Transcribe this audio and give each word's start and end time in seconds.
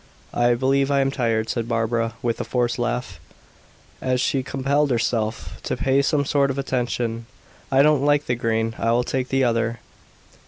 "I 0.33 0.55
believe 0.55 0.89
I 0.89 0.99
am 1.01 1.11
tired," 1.11 1.47
said 1.47 1.67
Barbara, 1.67 2.15
with 2.23 2.41
a 2.41 2.43
forced 2.43 2.79
laugh, 2.79 3.19
as 4.01 4.19
she 4.19 4.41
compelled 4.41 4.89
herself 4.89 5.59
to 5.61 5.77
pay 5.77 6.01
some 6.01 6.25
sort 6.25 6.49
of 6.49 6.57
attention. 6.57 7.27
"I 7.71 7.83
don't 7.83 8.01
like 8.03 8.25
the 8.25 8.33
green; 8.33 8.73
I 8.79 8.91
will 8.93 9.03
take 9.03 9.27
the 9.27 9.43
other." 9.43 9.77